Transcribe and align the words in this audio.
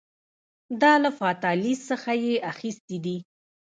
دا 0.81 0.93
له 1.03 1.09
فاتالیس 1.19 1.79
څخه 1.89 2.11
یې 2.23 2.33
اخیستي 2.51 2.97
دي 3.05 3.17